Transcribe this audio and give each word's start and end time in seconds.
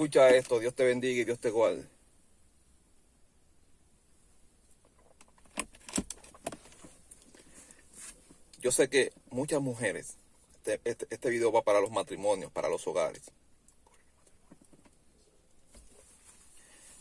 Escucha 0.00 0.30
esto, 0.30 0.58
Dios 0.58 0.74
te 0.74 0.82
bendiga 0.82 1.20
y 1.20 1.24
Dios 1.24 1.38
te 1.38 1.50
guarde. 1.50 1.84
Yo 8.60 8.72
sé 8.72 8.88
que 8.88 9.12
muchas 9.28 9.60
mujeres, 9.60 10.16
este, 10.54 10.80
este, 10.84 11.06
este, 11.10 11.28
video 11.28 11.52
va 11.52 11.60
para 11.60 11.82
los 11.82 11.90
matrimonios, 11.90 12.50
para 12.50 12.70
los 12.70 12.86
hogares. 12.86 13.24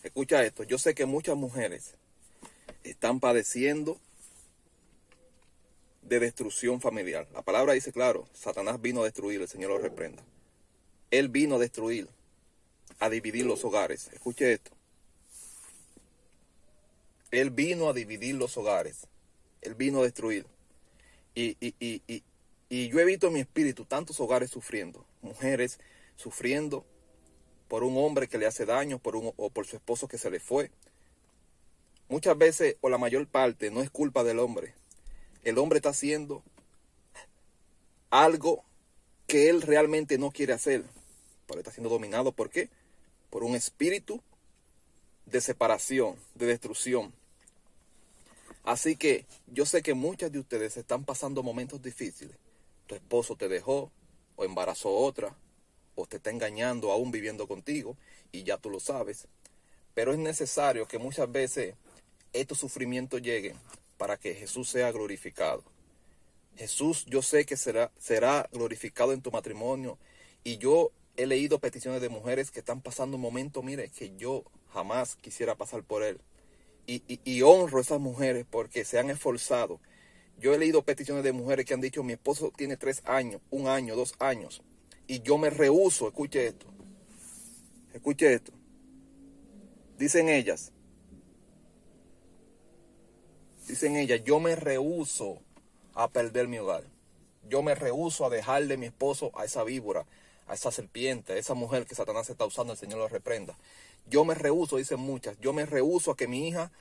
Escucha 0.04 0.43
esto, 0.43 0.63
yo 0.63 0.77
sé 0.77 0.93
que 0.93 1.05
muchas 1.05 1.38
mujeres 1.38 1.95
están 2.84 3.21
padeciendo 3.21 3.97
de 6.02 6.20
destrucción 6.20 6.81
familiar. 6.81 7.29
La 7.31 7.43
palabra 7.43 7.71
dice 7.71 7.93
claro, 7.93 8.27
Satanás 8.34 8.81
vino 8.81 9.04
a 9.04 9.05
destruir, 9.05 9.39
el 9.39 9.47
Señor 9.47 9.70
lo 9.70 9.77
reprenda. 9.77 10.21
Él 11.11 11.29
vino 11.29 11.55
a 11.55 11.59
destruir, 11.59 12.09
a 13.00 13.09
dividir 13.09 13.45
los 13.45 13.63
hogares. 13.63 14.10
Escuche 14.14 14.54
esto. 14.54 14.71
Él 17.32 17.51
vino 17.51 17.89
a 17.89 17.93
dividir 17.93 18.36
los 18.36 18.57
hogares. 18.57 19.07
Él 19.61 19.75
vino 19.75 20.00
a 20.00 20.04
destruir. 20.04 20.46
Y, 21.36 21.55
yo 22.69 23.00
he 23.00 23.05
visto 23.05 23.27
en 23.27 23.33
mi 23.33 23.39
espíritu 23.39 23.86
tantos 23.86 24.19
hogares 24.19 24.51
sufriendo, 24.51 25.05
mujeres 25.21 25.79
sufriendo 26.15 26.86
por 27.68 27.83
un 27.83 27.97
hombre 27.97 28.27
que 28.27 28.38
le 28.38 28.46
hace 28.46 28.65
daño, 28.65 29.00
por 29.00 29.16
un, 29.16 29.32
o 29.38 29.50
por 29.50 29.66
su 29.66 29.75
esposo 29.75 30.07
que 30.07 30.18
se 30.18 30.29
le 30.29 30.39
fue. 30.39 30.71
Muchas 32.09 32.38
veces, 32.38 32.77
o 32.81 32.89
la 32.89 32.97
mayor 32.97 33.27
parte, 33.27 33.72
no 33.72 33.81
es 33.81 33.89
culpa 33.89 34.23
del 34.23 34.39
hombre. 34.39 34.73
El 35.44 35.58
hombre 35.59 35.77
está 35.77 35.89
haciendo 35.89 36.44
algo 38.09 38.63
que 39.27 39.50
él 39.50 39.61
realmente 39.61 40.17
no 40.17 40.31
quiere 40.31 40.53
hacer. 40.53 40.83
Pero 41.45 41.59
está 41.59 41.72
siendo 41.72 41.89
dominado, 41.89 42.31
¿por 42.31 42.50
qué? 42.50 42.69
Por 43.30 43.44
un 43.44 43.56
espíritu 43.56 44.22
de 45.25 45.42
separación, 45.42 46.16
de 46.35 46.47
destrucción. 46.47 47.13
Así 48.63 48.95
que 48.95 49.25
yo 49.47 49.66
sé 49.66 49.81
que 49.81 49.94
muchas 49.94 50.31
de 50.31 50.39
ustedes 50.39 50.77
están 50.77 51.05
pasando 51.05 51.44
momentos 51.44 51.81
difíciles. 51.81 52.35
Tu 52.88 52.95
esposo 52.95 53.35
te 53.35 53.47
dejó 53.47 53.91
o 54.35 54.45
embarazó 54.45 54.89
otra 54.91 55.35
o 55.95 56.05
te 56.05 56.17
está 56.17 56.30
engañando 56.30 56.91
aún 56.91 57.11
viviendo 57.11 57.47
contigo 57.47 57.97
y 58.31 58.44
ya 58.44 58.57
tú 58.57 58.69
lo 58.69 58.80
sabes. 58.80 59.27
Pero 59.94 60.13
es 60.13 60.19
necesario 60.19 60.88
que 60.88 60.97
muchas 60.97 61.31
veces 61.31 61.75
estos 62.33 62.59
sufrimientos 62.59 63.22
lleguen 63.22 63.57
para 63.97 64.17
que 64.17 64.33
Jesús 64.33 64.69
sea 64.69 64.91
glorificado. 64.91 65.63
Jesús 66.55 67.05
yo 67.05 67.22
sé 67.22 67.45
que 67.45 67.57
será, 67.57 67.91
será 67.97 68.50
glorificado 68.52 69.13
en 69.13 69.22
tu 69.22 69.31
matrimonio 69.31 69.97
y 70.44 70.57
yo 70.57 70.91
he 71.20 71.28
leído 71.28 71.59
peticiones 71.59 72.02
de 72.02 72.08
mujeres 72.08 72.50
que 72.50 72.59
están 72.59 72.81
pasando 72.81 73.17
un 73.17 73.22
momento, 73.22 73.62
mire, 73.62 73.89
que 73.89 74.16
yo 74.16 74.45
jamás 74.73 75.16
quisiera 75.17 75.56
pasar 75.56 75.84
por 75.84 76.02
él 76.02 76.22
y, 76.88 77.42
honro 77.42 77.78
a 77.78 77.81
esas 77.81 78.00
mujeres 78.00 78.45
porque 78.50 78.86
se 78.86 78.98
han 78.98 79.09
esforzado. 79.09 79.80
Yo 80.40 80.53
he 80.53 80.58
leído 80.58 80.81
peticiones 80.84 81.23
de 81.23 81.34
mujeres 81.34 81.66
que 81.66 81.73
han 81.73 81.81
dicho, 81.81 82.03
mi 82.03 82.14
esposo 82.14 82.52
tiene 82.56 82.78
tres 82.78 83.02
años, 83.06 83.42
un 83.52 83.67
año, 83.67 83.95
dos 83.95 84.16
años, 84.20 84.64
y 85.06 85.22
yo 85.22 85.38
me 85.38 85.50
rehuso, 85.50 86.08
escuche 86.08 86.47
esto, 86.47 86.67
escuche 87.94 88.34
esto. 88.34 88.53
Dicen 89.97 90.30
ellas, 90.30 90.72
dicen 93.67 93.97
ellas, 93.97 94.23
yo 94.23 94.40
me 94.40 94.56
rehuso 94.56 95.42
a 95.94 96.08
perder 96.08 96.47
mi 96.47 96.58
hogar. 96.58 96.86
Yo 97.50 97.62
me 97.62 97.75
rehuso 97.75 98.25
a 98.25 98.30
dejarle 98.30 98.78
mi 98.78 98.86
esposo 98.86 99.31
a 99.38 99.44
esa 99.44 99.64
víbora, 99.64 100.06
a 100.50 100.55
esa 100.55 100.72
serpiente, 100.72 101.33
a 101.33 101.38
esa 101.38 101.53
mujer 101.53 101.86
que 101.86 101.95
Satanás 101.95 102.30
está 102.30 102.45
usando, 102.45 102.73
el 102.73 102.80
Señor 102.80 102.97
lo 102.97 103.08
reprenda. 103.08 103.55
Yo 104.08 104.25
me 104.25 104.33
rehuso, 104.33 104.78
dicen 104.78 105.00
muchas, 105.00 105.39
yo 105.39 105.53
me 105.53 105.66
rehuso 105.66 106.11
a 106.11 106.17
que 106.17 106.28
mi 106.28 106.47
hija 106.47 106.72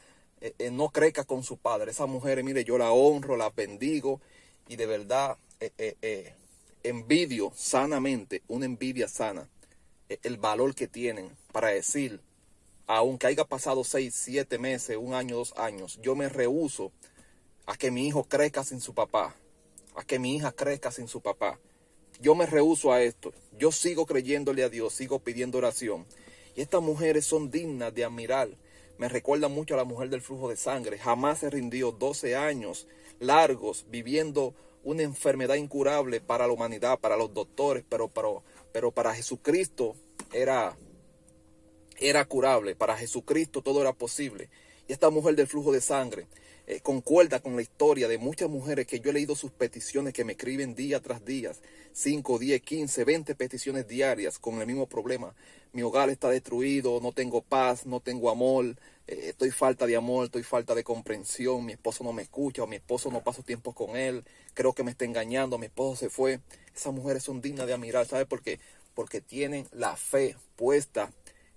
eh, 0.41 0.55
eh, 0.59 0.71
no 0.71 0.89
crezca 0.89 1.25
con 1.25 1.45
su 1.45 1.59
padre. 1.59 1.91
Esas 1.91 2.09
mujeres, 2.09 2.45
mire, 2.45 2.65
yo 2.65 2.79
la 2.79 2.91
honro, 2.93 3.37
la 3.37 3.51
bendigo 3.51 4.21
y 4.69 4.77
de 4.77 4.87
verdad 4.87 5.37
eh, 5.61 6.35
envidio 6.83 7.53
sanamente, 7.55 8.43
una 8.49 8.65
envidia 8.65 9.07
sana, 9.07 9.49
el 10.09 10.39
valor 10.39 10.75
que 10.75 10.89
tienen 10.89 11.37
para 11.53 11.69
decir, 11.69 12.21
aunque 12.87 13.27
haya 13.27 13.45
pasado 13.45 13.85
seis, 13.85 14.15
siete 14.15 14.59
meses, 14.59 14.97
un 14.97 15.13
año, 15.13 15.37
dos 15.37 15.53
años, 15.59 15.99
yo 16.01 16.15
me 16.15 16.31
rehuso 16.31 16.91
a 17.67 17.77
que 17.77 17.91
mi 17.91 18.07
hijo 18.07 18.25
crezca 18.25 18.65
sin 18.65 18.81
su 18.81 18.95
papá, 18.95 19.37
a 19.95 20.05
que 20.05 20.19
mi 20.19 20.37
hija 20.37 20.53
crezca 20.53 20.91
sin 20.91 21.07
su 21.07 21.21
papá. 21.21 21.59
Yo 22.21 22.35
me 22.35 22.47
rehuso 22.47 22.93
a 22.93 23.03
esto. 23.03 23.33
Yo 23.59 23.73
sigo 23.73 24.07
creyéndole 24.07 24.65
a 24.65 24.69
Dios, 24.69 24.95
sigo 24.95 25.21
pidiendo 25.21 25.59
oración. 25.59 26.07
Y 26.57 26.61
estas 26.61 26.83
mujeres 26.83 27.25
son 27.25 27.51
dignas 27.51 27.95
de 27.95 28.05
admirar. 28.05 28.49
Me 28.99 29.09
recuerda 29.09 29.49
mucho 29.49 29.75
a 29.75 29.77
la 29.77 29.85
mujer 29.85 30.11
del 30.11 30.21
flujo 30.21 30.49
de 30.49 30.57
sangre. 30.57 30.99
Jamás 30.99 31.39
se 31.39 31.51
rindió 31.51 31.93
12 31.93 32.35
años 32.35 32.89
largos 33.21 33.87
viviendo 33.89 34.55
una 34.83 35.03
enfermedad 35.03 35.55
incurable 35.55 36.21
para 36.21 36.47
la 36.47 36.53
humanidad, 36.53 36.99
para 36.99 37.17
los 37.17 37.33
doctores, 37.33 37.85
pero, 37.89 38.11
pero, 38.73 38.91
para 38.91 39.15
Jesucristo 39.15 39.95
era, 40.33 40.77
era 41.99 42.25
curable. 42.25 42.75
Para 42.75 42.97
Jesucristo 42.97 43.63
todo 43.63 43.81
era 43.81 43.93
posible. 43.93 44.51
Y 44.89 44.93
esta 44.93 45.11
mujer 45.11 45.37
del 45.37 45.47
flujo 45.47 45.71
de 45.71 45.81
sangre 45.81 46.27
eh, 46.71 46.81
concuerda 46.83 47.41
con 47.41 47.57
la 47.57 47.63
historia 47.63 48.09
de 48.09 48.19
muchas 48.19 48.51
mujeres 48.51 48.87
que 48.87 49.01
yo 49.01 49.09
he 49.09 49.15
leído 49.15 49.35
sus 49.35 49.51
peticiones 49.51 50.13
que 50.13 50.23
me 50.23 50.33
escriben 50.33 50.75
día 50.75 51.01
tras 51.01 51.25
día, 51.25 51.53
5, 51.95 52.39
10, 52.39 52.61
15, 52.61 53.05
20 53.05 53.35
peticiones 53.37 53.89
diarias 53.89 54.39
con 54.39 54.61
el 54.61 54.67
mismo 54.67 54.87
problema. 54.87 55.35
Mi 55.73 55.81
hogar 55.81 56.11
está 56.11 56.29
destruido, 56.29 57.01
no 57.01 57.13
tengo 57.13 57.41
paz, 57.41 57.87
no 57.87 58.01
tengo 58.01 58.29
amor, 58.29 58.77
eh, 59.07 59.29
estoy 59.31 59.51
falta 59.51 59.87
de 59.87 59.97
amor, 59.97 60.27
estoy 60.27 60.43
falta 60.43 60.75
de 60.75 60.85
comprensión, 60.85 61.65
mi 61.65 61.73
esposo 61.73 62.05
no 62.05 62.13
me 62.13 62.21
escucha 62.21 62.65
o 62.65 62.67
mi 62.67 62.77
esposo 62.77 63.11
no 63.11 63.25
paso 63.25 63.43
tiempo 63.43 63.73
con 63.73 63.97
él, 63.97 64.23
creo 64.53 64.75
que 64.75 64.85
me 64.85 64.91
está 64.91 65.07
engañando, 65.07 65.57
mi 65.57 65.67
esposo 65.67 65.97
se 65.97 66.11
fue. 66.11 66.41
Esas 66.77 66.93
mujeres 66.93 67.23
son 67.23 67.41
dignas 67.41 67.67
de 67.67 67.73
admirar, 67.73 68.07
¿sabe 68.07 68.27
por 68.27 68.43
qué? 68.43 68.61
Porque 68.93 69.23
tienen 69.23 69.67
la 69.73 69.97
fe 69.97 70.37
puesta 70.55 71.11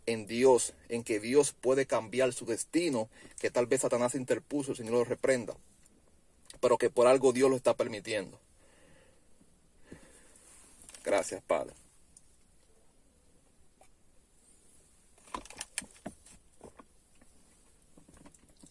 en 0.05 0.27
Dios, 0.27 0.73
en 0.89 1.03
que 1.03 1.19
Dios 1.19 1.53
puede 1.53 1.85
cambiar 1.85 2.33
su 2.33 2.45
destino, 2.45 3.09
que 3.39 3.51
tal 3.51 3.67
vez 3.67 3.81
Satanás 3.81 4.15
interpuso, 4.15 4.71
el 4.71 4.77
Señor 4.77 4.93
lo 4.93 5.03
reprenda, 5.03 5.55
pero 6.59 6.77
que 6.77 6.89
por 6.89 7.07
algo 7.07 7.33
Dios 7.33 7.49
lo 7.49 7.55
está 7.55 7.75
permitiendo. 7.75 8.39
Gracias, 11.03 11.41
Padre. 11.41 11.73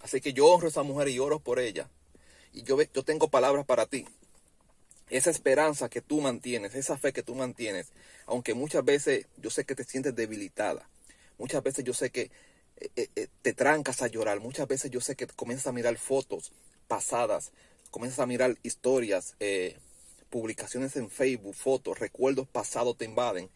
Así 0.01 0.21
que 0.21 0.33
yo 0.33 0.47
honro 0.47 0.67
a 0.67 0.71
esa 0.71 0.83
mujer 0.83 1.09
y 1.09 1.19
oro 1.19 1.41
por 1.41 1.59
ella. 1.59 1.89
Y 2.53 2.63
yo, 2.63 2.81
yo 2.83 3.05
tengo 3.05 3.29
palabras 3.29 3.65
para 3.65 3.87
ti. 3.87 4.07
Esa 5.09 5.31
esperanza 5.31 5.89
que 5.89 6.01
tú 6.01 6.21
mantienes, 6.21 6.75
esa 6.75 6.97
fe 6.97 7.13
que 7.13 7.23
tú 7.23 7.35
mantienes, 7.35 7.93
aunque 8.27 8.55
muchas 8.55 8.85
veces 8.85 9.27
yo 9.37 9.51
sé 9.51 9.65
que 9.65 9.75
te 9.75 9.85
sientes 9.85 10.15
debilitada, 10.15 10.89
Muchas 11.41 11.63
veces 11.63 11.85
yo 11.85 11.95
sé 11.95 12.11
que 12.11 12.31
eh, 12.77 12.91
eh, 12.97 13.09
eh, 13.17 13.29
te 13.41 13.55
trancas 13.55 14.03
a 14.03 14.09
llorar. 14.09 14.41
Muchas 14.41 14.69
veces 14.69 14.91
yo 14.91 15.01
sé 15.01 15.17
que 15.17 15.27
comienzas 15.27 15.69
a 15.69 15.73
mirar 15.73 15.97
fotos 15.97 16.53
pasadas, 16.87 17.51
comienzas 17.91 18.21
a 18.21 18.27
mirar 18.27 18.59
historias, 18.63 19.37
publicaciones 20.29 20.97
en 20.97 21.09
Facebook, 21.09 21.55
fotos, 21.55 21.99
recuerdos 21.99 22.47
pasados 22.47 22.97
te 22.99 23.07
invaden. 23.07 23.49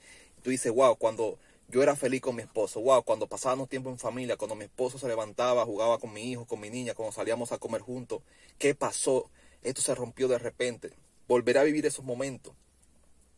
Tú 0.42 0.50
dices, 0.50 0.72
wow, 0.72 0.96
cuando 0.96 1.38
yo 1.68 1.82
era 1.82 1.94
feliz 1.94 2.22
con 2.22 2.36
mi 2.36 2.42
esposo, 2.42 2.80
wow, 2.80 3.02
cuando 3.02 3.26
pasábamos 3.26 3.68
tiempo 3.68 3.90
en 3.90 3.98
familia, 3.98 4.36
cuando 4.36 4.54
mi 4.54 4.64
esposo 4.64 4.98
se 4.98 5.06
levantaba, 5.06 5.66
jugaba 5.66 5.98
con 5.98 6.12
mi 6.12 6.30
hijo, 6.30 6.46
con 6.46 6.60
mi 6.60 6.70
niña, 6.70 6.94
cuando 6.94 7.12
salíamos 7.12 7.52
a 7.52 7.58
comer 7.58 7.82
juntos, 7.82 8.22
¿qué 8.58 8.74
pasó? 8.74 9.30
Esto 9.62 9.82
se 9.82 9.94
rompió 9.94 10.26
de 10.26 10.38
repente. 10.38 10.90
Volveré 11.28 11.58
a 11.58 11.64
vivir 11.64 11.84
esos 11.84 12.04
momentos. 12.04 12.54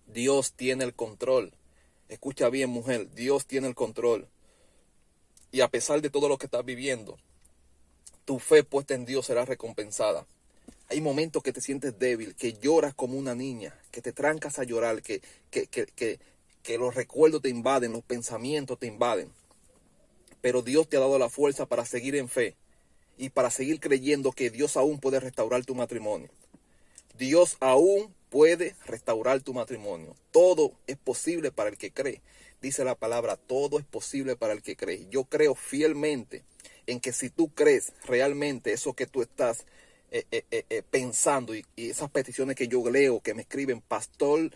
Dios 0.06 0.52
tiene 0.52 0.84
el 0.84 0.94
control. 0.94 1.52
Escucha 2.08 2.48
bien, 2.48 2.70
mujer, 2.70 3.12
Dios 3.12 3.46
tiene 3.46 3.66
el 3.66 3.74
control. 3.74 4.28
Y 5.56 5.62
a 5.62 5.69
pesar 5.69 6.03
de 6.03 6.11
todo 6.11 6.29
lo 6.29 6.37
que 6.37 6.44
estás 6.44 6.67
viviendo, 6.67 7.17
tu 8.26 8.38
fe 8.38 8.62
puesta 8.62 8.93
en 8.93 9.06
Dios 9.06 9.25
será 9.25 9.47
recompensada. 9.47 10.26
Hay 10.91 11.00
momentos 11.00 11.43
que 11.43 11.50
te 11.50 11.62
sientes 11.62 11.99
débil, 11.99 12.35
que 12.35 12.53
lloras 12.53 12.93
como 12.93 13.17
una 13.17 13.35
niña, 13.35 13.75
que 13.91 14.03
te 14.03 14.12
trancas 14.12 14.58
a 14.58 14.64
llorar, 14.64 15.00
que, 15.00 15.23
que, 15.50 15.67
que, 15.67 16.19
que, 16.62 16.79
los 16.79 16.94
recuerdos 16.94 17.41
te 17.41 17.49
invaden, 17.49 17.93
los 17.93 18.05
pensamientos 18.05 18.79
te 18.79 18.87
invaden. 18.87 19.32
Pero 20.43 20.61
Dios 20.61 20.91
te 20.91 20.99
ha 20.99 21.00
dado 21.00 21.19
la 21.19 21.31
fuerza 21.31 21.64
para 21.64 21.87
seguir 21.87 22.17
en 22.17 22.29
fe 22.29 22.55
y 23.17 23.31
para 23.31 23.50
seguir 23.50 23.81
creyendo 23.81 24.32
que 24.32 24.50
Dios 24.50 24.76
aún 24.76 25.00
puede 25.00 25.20
restaurar 25.20 25.64
tu 25.64 25.75
matrimonio. 25.75 26.29
Dios 27.17 27.56
aún 27.61 28.14
puede 28.29 28.76
restaurar 28.85 29.41
tu 29.41 29.55
matrimonio. 29.55 30.17
Todo 30.32 30.73
es 30.87 30.99
posible 30.99 31.50
para 31.50 31.70
el 31.70 31.79
que 31.79 31.93
cree 31.93 32.20
dice 32.61 32.85
la 32.85 32.94
palabra, 32.94 33.37
todo 33.37 33.79
es 33.79 33.85
posible 33.85 34.37
para 34.37 34.53
el 34.53 34.62
que 34.62 34.76
cree. 34.76 35.06
Yo 35.11 35.25
creo 35.25 35.55
fielmente 35.55 36.44
en 36.87 37.00
que 37.00 37.12
si 37.12 37.31
tú 37.31 37.49
crees 37.49 37.93
realmente 38.05 38.73
eso 38.73 38.94
que 38.94 39.06
tú 39.06 39.23
estás 39.23 39.67
eh, 40.11 40.25
eh, 40.31 40.44
eh, 40.50 40.82
pensando 40.88 41.55
y, 41.55 41.64
esas 41.76 42.11
peticiones 42.11 42.56
que 42.56 42.69
yo 42.69 42.88
leo, 42.88 43.20
que 43.20 43.35
me 43.35 43.43
escriben, 43.43 43.81
pastor, 43.81 44.50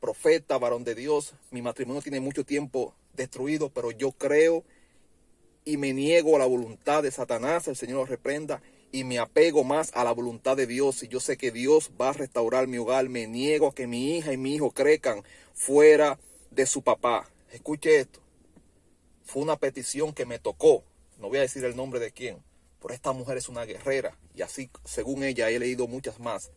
profeta, 0.00 0.58
varón 0.58 0.84
de 0.84 0.94
Dios, 0.94 1.34
mi 1.50 1.62
matrimonio 1.62 2.02
tiene 2.02 2.20
mucho 2.20 2.44
tiempo 2.44 2.94
destruido, 3.14 3.70
pero 3.70 3.90
yo 3.90 4.12
creo 4.12 4.64
y 5.64 5.76
me 5.76 5.92
niego 5.92 6.36
a 6.36 6.38
la 6.38 6.46
voluntad 6.46 7.02
de 7.02 7.10
Satanás, 7.10 7.68
el 7.68 7.76
Señor 7.76 7.98
lo 7.98 8.06
reprenda, 8.06 8.60
y 8.92 9.04
me 9.04 9.18
apego 9.18 9.64
más 9.64 9.90
a 9.94 10.04
la 10.04 10.12
voluntad 10.12 10.56
de 10.56 10.66
Dios. 10.66 11.02
Y 11.02 11.08
yo 11.08 11.20
sé 11.20 11.36
que 11.36 11.50
Dios 11.50 11.90
va 12.00 12.10
a 12.10 12.12
restaurar 12.12 12.68
mi 12.68 12.78
hogar, 12.78 13.08
me 13.08 13.26
niego 13.26 13.68
a 13.68 13.74
que 13.74 13.86
mi 13.86 14.16
hija 14.16 14.32
y 14.32 14.36
mi 14.36 14.54
hijo 14.54 14.70
crezcan 14.70 15.24
fuera 15.52 16.18
de 16.50 16.66
su 16.66 16.82
papá. 16.82 17.28
Escuche 17.54 18.00
esto. 18.00 18.18
Fue 19.22 19.40
una 19.40 19.54
petición 19.54 20.12
que 20.12 20.26
me 20.26 20.40
tocó. 20.40 20.82
No 21.20 21.28
voy 21.28 21.38
a 21.38 21.42
decir 21.42 21.64
el 21.64 21.76
nombre 21.76 22.00
de 22.00 22.10
quién. 22.10 22.42
Pero 22.82 22.92
esta 22.92 23.12
mujer 23.12 23.36
es 23.36 23.48
una 23.48 23.64
guerrera. 23.64 24.18
Y 24.34 24.42
así, 24.42 24.70
según 24.84 25.22
ella, 25.22 25.48
he 25.50 25.60
leído 25.60 25.86
muchas 25.86 26.18
más. 26.18 26.50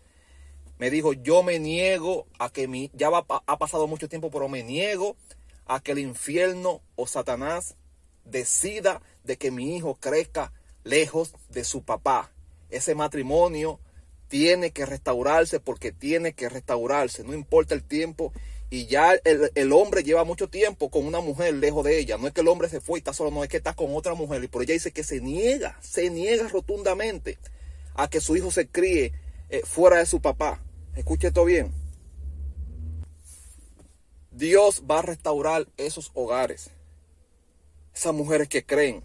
Me 0.80 0.90
dijo, 0.90 1.14
yo 1.14 1.44
me 1.44 1.60
niego 1.60 2.26
a 2.40 2.50
que 2.50 2.68
mi... 2.68 2.90
Ya 2.96 3.10
ha 3.10 3.58
pasado 3.60 3.86
mucho 3.86 4.10
tiempo, 4.10 4.32
pero 4.32 4.50
me 4.50 4.64
niego 4.64 5.16
a 5.68 5.82
que 5.82 5.92
el 5.92 6.00
infierno 6.00 6.82
o 6.96 7.06
Satanás 7.06 7.76
decida 8.26 9.04
de 9.24 9.38
que 9.38 9.52
mi 9.52 9.78
hijo 9.78 9.98
crezca 10.02 10.52
lejos 10.84 11.36
de 11.50 11.64
su 11.64 11.84
papá. 11.84 12.32
Ese 12.72 12.96
matrimonio 12.96 13.80
tiene 14.30 14.72
que 14.72 14.88
restaurarse 14.88 15.60
porque 15.60 15.92
tiene 15.92 16.34
que 16.34 16.50
restaurarse, 16.50 17.24
no 17.24 17.36
importa 17.36 17.76
el 17.76 17.84
tiempo. 17.84 18.34
Y 18.70 18.88
ya 18.88 19.14
el, 19.14 19.72
hombre 19.72 20.04
lleva 20.04 20.26
mucho 20.26 20.50
tiempo 20.50 20.90
con 20.90 21.06
una 21.06 21.22
mujer 21.22 21.54
lejos 21.54 21.86
de 21.86 22.00
ella. 22.00 22.18
No 22.18 22.28
es 22.28 22.34
que 22.34 22.42
el 22.42 22.50
hombre 22.50 22.68
se 22.68 22.82
fue 22.82 23.00
y 23.00 23.02
está 23.02 23.14
solo, 23.14 23.32
no 23.32 23.44
es 23.44 23.50
que 23.50 23.58
está 23.58 23.74
con 23.74 23.96
otra 23.96 24.14
mujer. 24.14 24.44
Y 24.44 24.48
por 24.48 24.62
ella 24.62 24.74
dice 24.74 24.92
que 24.92 25.04
se 25.04 25.22
niega, 25.22 25.78
se 25.82 26.10
niega 26.10 26.50
rotundamente 26.50 27.38
a 27.94 28.10
que 28.10 28.20
su 28.20 28.36
hijo 28.36 28.52
se 28.52 28.68
críe 28.68 29.14
eh, 29.50 29.62
fuera 29.64 30.00
de 30.00 30.06
su 30.06 30.22
papá. 30.22 30.62
Escuche 30.96 31.28
esto 31.28 31.46
bien. 31.46 31.72
Dios 34.32 34.84
va 34.90 35.00
a 35.00 35.04
restaurar 35.04 35.68
esos 35.78 36.12
hogares. 36.14 36.70
Esas 37.96 38.14
mujeres 38.14 38.50
que 38.50 38.66
creen. 38.66 39.04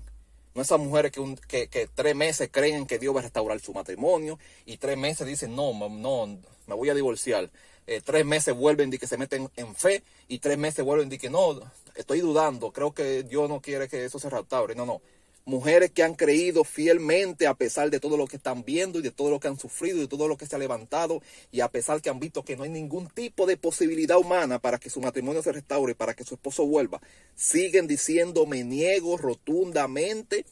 No 0.54 0.62
esas 0.62 0.78
mujeres 0.78 1.12
que, 1.12 1.68
que, 1.68 1.88
tres 1.94 2.14
meses 2.14 2.48
creen 2.52 2.86
que 2.86 2.98
Dios 2.98 3.14
va 3.14 3.20
a 3.20 3.22
restaurar 3.22 3.60
su 3.60 3.72
matrimonio 3.72 4.38
y 4.66 4.76
tres 4.76 4.98
meses 4.98 5.26
dicen, 5.26 5.56
no, 5.56 5.72
no, 5.88 6.38
me 6.66 6.74
voy 6.74 6.90
a 6.90 6.94
divorciar. 6.94 7.50
Eh, 7.86 8.00
tres 8.04 8.24
meses 8.24 8.54
vuelven 8.54 8.92
y 8.92 8.98
que 8.98 9.06
se 9.06 9.18
meten 9.18 9.50
en 9.56 9.74
fe 9.74 10.04
y 10.28 10.38
tres 10.38 10.58
meses 10.58 10.84
vuelven 10.84 11.12
y 11.12 11.18
que 11.18 11.30
no, 11.30 11.60
estoy 11.96 12.20
dudando, 12.20 12.70
creo 12.70 12.92
que 12.92 13.24
Dios 13.24 13.48
no 13.48 13.60
quiere 13.60 13.88
que 13.88 14.04
eso 14.04 14.18
se 14.18 14.30
restaure. 14.30 14.74
No, 14.74 14.86
no 14.86 15.00
mujeres 15.44 15.90
que 15.90 16.02
han 16.02 16.14
creído 16.14 16.64
fielmente 16.64 17.46
a 17.46 17.54
pesar 17.54 17.90
de 17.90 18.00
todo 18.00 18.16
lo 18.16 18.26
que 18.26 18.36
están 18.36 18.64
viendo 18.64 18.98
y 18.98 19.02
de 19.02 19.10
todo 19.10 19.30
lo 19.30 19.40
que 19.40 19.48
han 19.48 19.58
sufrido 19.58 19.98
y 19.98 20.02
de 20.02 20.08
todo 20.08 20.28
lo 20.28 20.36
que 20.36 20.46
se 20.46 20.54
ha 20.56 20.58
levantado 20.58 21.20
y 21.50 21.60
a 21.60 21.68
pesar 21.68 22.00
que 22.00 22.10
han 22.10 22.20
visto 22.20 22.44
que 22.44 22.56
no 22.56 22.62
hay 22.62 22.70
ningún 22.70 23.08
tipo 23.08 23.46
de 23.46 23.56
posibilidad 23.56 24.18
humana 24.18 24.58
para 24.58 24.78
que 24.78 24.90
su 24.90 25.00
matrimonio 25.00 25.42
se 25.42 25.52
restaure, 25.52 25.94
para 25.94 26.14
que 26.14 26.24
su 26.24 26.34
esposo 26.34 26.66
vuelva, 26.66 27.00
siguen 27.34 27.86
diciendo 27.86 28.46
me 28.46 28.62
niego 28.64 29.16
rotundamente 29.16 30.44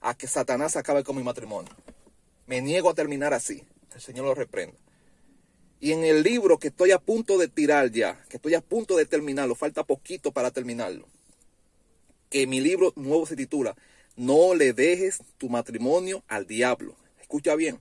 a 0.00 0.14
que 0.14 0.26
Satanás 0.26 0.76
acabe 0.76 1.04
con 1.04 1.16
mi 1.16 1.22
matrimonio. 1.22 1.72
Me 2.46 2.60
niego 2.60 2.90
a 2.90 2.94
terminar 2.94 3.32
así. 3.32 3.62
El 3.94 4.00
Señor 4.00 4.24
lo 4.24 4.34
reprenda. 4.34 4.76
Y 5.80 5.92
en 5.92 6.04
el 6.04 6.22
libro 6.22 6.58
que 6.58 6.68
estoy 6.68 6.92
a 6.92 6.98
punto 6.98 7.38
de 7.38 7.48
tirar 7.48 7.90
ya, 7.90 8.22
que 8.28 8.36
estoy 8.36 8.54
a 8.54 8.60
punto 8.60 8.96
de 8.96 9.06
terminarlo, 9.06 9.54
falta 9.54 9.84
poquito 9.84 10.32
para 10.32 10.50
terminarlo, 10.50 11.08
que 12.30 12.46
mi 12.46 12.60
libro 12.60 12.92
nuevo 12.96 13.26
se 13.26 13.36
titula 13.36 13.76
no 14.16 14.54
le 14.54 14.72
dejes 14.72 15.22
tu 15.38 15.48
matrimonio 15.48 16.22
al 16.28 16.46
diablo. 16.46 16.96
Escucha 17.20 17.54
bien. 17.56 17.80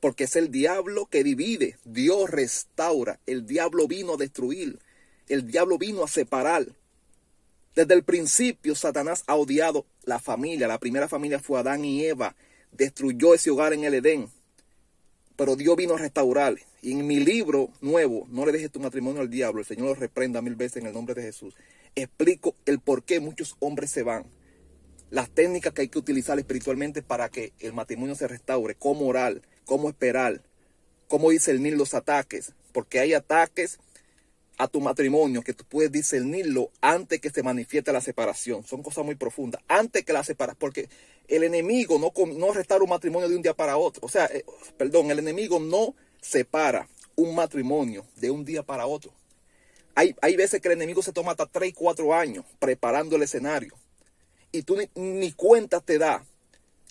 Porque 0.00 0.24
es 0.24 0.36
el 0.36 0.50
diablo 0.50 1.06
que 1.06 1.24
divide. 1.24 1.78
Dios 1.84 2.30
restaura. 2.30 3.20
El 3.26 3.46
diablo 3.46 3.86
vino 3.86 4.14
a 4.14 4.16
destruir. 4.16 4.78
El 5.28 5.46
diablo 5.46 5.78
vino 5.78 6.02
a 6.02 6.08
separar. 6.08 6.66
Desde 7.74 7.94
el 7.94 8.02
principio 8.02 8.74
Satanás 8.74 9.22
ha 9.26 9.36
odiado 9.36 9.86
la 10.02 10.18
familia. 10.18 10.66
La 10.66 10.78
primera 10.78 11.08
familia 11.08 11.38
fue 11.38 11.60
Adán 11.60 11.84
y 11.84 12.04
Eva. 12.04 12.34
Destruyó 12.72 13.34
ese 13.34 13.50
hogar 13.50 13.72
en 13.72 13.84
el 13.84 13.94
Edén. 13.94 14.28
Pero 15.36 15.54
Dios 15.54 15.76
vino 15.76 15.94
a 15.94 15.98
restaurar. 15.98 16.56
Y 16.82 16.92
en 16.92 17.06
mi 17.06 17.20
libro 17.20 17.70
nuevo, 17.80 18.26
No 18.28 18.44
le 18.44 18.52
dejes 18.52 18.72
tu 18.72 18.80
matrimonio 18.80 19.20
al 19.20 19.30
diablo, 19.30 19.60
el 19.60 19.66
Señor 19.66 19.86
lo 19.86 19.94
reprenda 19.94 20.42
mil 20.42 20.54
veces 20.54 20.78
en 20.78 20.86
el 20.86 20.92
nombre 20.92 21.14
de 21.14 21.22
Jesús. 21.22 21.54
Explico 21.96 22.54
el 22.66 22.78
por 22.78 23.02
qué 23.02 23.18
muchos 23.18 23.56
hombres 23.60 23.90
se 23.90 24.04
van 24.04 24.37
las 25.10 25.30
técnicas 25.30 25.72
que 25.72 25.82
hay 25.82 25.88
que 25.88 25.98
utilizar 25.98 26.38
espiritualmente 26.38 27.02
para 27.02 27.28
que 27.28 27.52
el 27.60 27.72
matrimonio 27.72 28.14
se 28.14 28.28
restaure, 28.28 28.74
cómo 28.74 29.06
orar, 29.06 29.40
cómo 29.64 29.88
esperar, 29.88 30.42
cómo 31.06 31.30
discernir 31.30 31.76
los 31.76 31.94
ataques, 31.94 32.52
porque 32.72 33.00
hay 33.00 33.14
ataques 33.14 33.78
a 34.58 34.66
tu 34.66 34.80
matrimonio 34.80 35.42
que 35.42 35.54
tú 35.54 35.64
puedes 35.64 35.90
discernirlo 35.90 36.70
antes 36.80 37.20
que 37.20 37.30
se 37.30 37.42
manifieste 37.42 37.92
la 37.92 38.00
separación. 38.00 38.64
Son 38.64 38.82
cosas 38.82 39.04
muy 39.04 39.14
profundas. 39.14 39.62
Antes 39.68 40.04
que 40.04 40.12
la 40.12 40.24
separación, 40.24 40.58
porque 40.58 40.88
el 41.28 41.44
enemigo 41.44 41.98
no, 41.98 42.12
no 42.34 42.52
restaura 42.52 42.82
un 42.82 42.90
matrimonio 42.90 43.28
de 43.28 43.36
un 43.36 43.42
día 43.42 43.54
para 43.54 43.76
otro. 43.76 44.04
O 44.04 44.08
sea, 44.08 44.26
eh, 44.26 44.44
perdón, 44.76 45.10
el 45.10 45.20
enemigo 45.20 45.60
no 45.60 45.94
separa 46.20 46.88
un 47.14 47.34
matrimonio 47.34 48.04
de 48.16 48.30
un 48.30 48.44
día 48.44 48.64
para 48.64 48.86
otro. 48.86 49.12
Hay, 49.94 50.14
hay 50.20 50.36
veces 50.36 50.60
que 50.60 50.68
el 50.68 50.74
enemigo 50.74 51.02
se 51.02 51.12
toma 51.12 51.32
hasta 51.32 51.46
3 51.46 51.70
y 51.70 51.72
4 51.72 52.14
años 52.14 52.44
preparando 52.58 53.16
el 53.16 53.22
escenario 53.22 53.74
y 54.52 54.62
tú 54.62 54.76
ni, 54.94 55.32
cuenta 55.32 55.80
te 55.80 55.98
da 55.98 56.24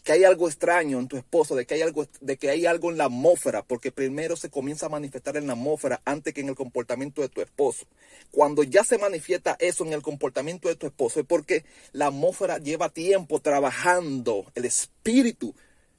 que 0.04 0.14
hay 0.14 0.24
algo 0.24 0.48
extraño 0.48 1.00
en 1.00 1.08
tu 1.10 1.18
esposo, 1.18 1.54
de 1.56 1.66
que 1.66 1.74
hay 1.74 1.82
algo, 1.82 2.08
de 2.22 2.38
que 2.38 2.50
hay 2.50 2.66
algo 2.66 2.92
en 2.92 2.98
la 2.98 3.06
atmósfera, 3.06 3.64
porque 3.64 3.92
primero 3.92 4.38
se 4.38 4.50
comienza 4.50 4.86
a 4.86 4.90
manifestar 4.90 5.36
en 5.36 5.48
la 5.48 5.54
atmósfera 5.54 6.02
antes 6.06 6.34
que 6.34 6.40
en 6.42 6.50
el 6.50 6.56
comportamiento 6.56 7.22
de 7.22 7.28
tu 7.28 7.42
esposo. 7.42 7.86
Cuando 8.32 8.64
ya 8.64 8.86
se 8.86 8.98
manifiesta 8.98 9.58
eso 9.60 9.86
en 9.86 9.92
el 9.92 10.02
comportamiento 10.02 10.70
de 10.70 10.76
tu 10.76 10.88
esposo, 10.88 11.20
es 11.20 11.26
porque 11.26 11.66
la 11.92 12.08
atmósfera 12.08 12.58
lleva 12.58 12.88
tiempo 12.88 13.42
trabajando, 13.42 14.46
el 14.56 14.64
espíritu, 14.64 15.54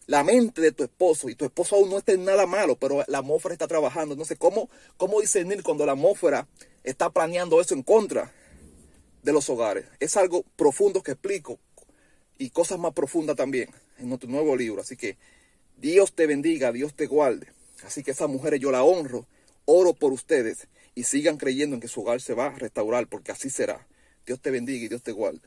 la 0.06 0.24
mente 0.24 0.62
de 0.62 0.72
tu 0.72 0.84
esposo, 0.84 1.28
y 1.28 1.34
tu 1.34 1.44
esposo 1.44 1.76
aún 1.76 1.90
no 1.90 1.98
está 1.98 2.12
en 2.12 2.24
nada 2.24 2.46
malo, 2.46 2.76
pero 2.76 3.04
la 3.08 3.18
atmósfera 3.18 3.52
está 3.52 3.68
trabajando. 3.68 4.14
Entonces, 4.14 4.38
¿cómo, 4.38 4.70
cómo 4.96 5.20
discernir 5.20 5.62
cuando 5.62 5.84
la 5.84 5.92
atmósfera 5.92 6.48
está 6.82 7.10
planeando 7.10 7.60
eso 7.60 7.74
en 7.74 7.82
contra? 7.82 8.32
De 9.28 9.34
los 9.34 9.50
hogares. 9.50 9.84
Es 10.00 10.16
algo 10.16 10.42
profundo 10.56 11.02
que 11.02 11.12
explico 11.12 11.58
y 12.38 12.48
cosas 12.48 12.78
más 12.78 12.94
profundas 12.94 13.36
también 13.36 13.68
en 13.98 14.08
nuestro 14.08 14.30
nuevo 14.30 14.56
libro. 14.56 14.80
Así 14.80 14.96
que 14.96 15.18
Dios 15.76 16.14
te 16.14 16.26
bendiga, 16.26 16.72
Dios 16.72 16.94
te 16.94 17.06
guarde. 17.06 17.48
Así 17.84 18.02
que 18.02 18.12
esas 18.12 18.30
mujeres 18.30 18.58
yo 18.58 18.70
la 18.70 18.82
honro, 18.82 19.26
oro 19.66 19.92
por 19.92 20.14
ustedes 20.14 20.66
y 20.94 21.02
sigan 21.02 21.36
creyendo 21.36 21.74
en 21.74 21.80
que 21.80 21.88
su 21.88 22.00
hogar 22.00 22.22
se 22.22 22.32
va 22.32 22.46
a 22.46 22.58
restaurar 22.58 23.06
porque 23.06 23.30
así 23.30 23.50
será. 23.50 23.86
Dios 24.24 24.40
te 24.40 24.50
bendiga 24.50 24.86
y 24.86 24.88
Dios 24.88 25.02
te 25.02 25.12
guarde. 25.12 25.46